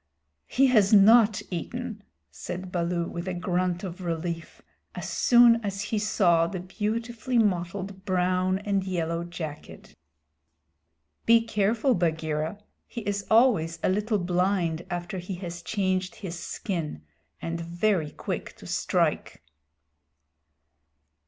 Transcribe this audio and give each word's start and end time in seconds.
"He 0.47 0.65
has 0.65 0.91
not 0.91 1.43
eaten," 1.51 2.01
said 2.31 2.71
Baloo, 2.71 3.05
with 3.07 3.27
a 3.27 3.35
grunt 3.35 3.83
of 3.83 4.01
relief, 4.01 4.63
as 4.95 5.07
soon 5.07 5.63
as 5.63 5.81
he 5.83 5.99
saw 5.99 6.47
the 6.47 6.59
beautifully 6.59 7.37
mottled 7.37 8.03
brown 8.03 8.57
and 8.57 8.83
yellow 8.83 9.23
jacket. 9.23 9.95
"Be 11.27 11.41
careful, 11.45 11.93
Bagheera! 11.93 12.57
He 12.87 13.01
is 13.01 13.27
always 13.29 13.77
a 13.83 13.89
little 13.89 14.17
blind 14.17 14.87
after 14.89 15.19
he 15.19 15.35
has 15.35 15.61
changed 15.61 16.15
his 16.15 16.39
skin, 16.39 17.03
and 17.39 17.61
very 17.61 18.09
quick 18.09 18.55
to 18.55 18.65
strike." 18.65 19.43